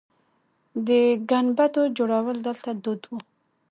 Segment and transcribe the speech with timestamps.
[0.87, 0.89] د
[1.29, 3.13] ګنبدو جوړول دلته دود و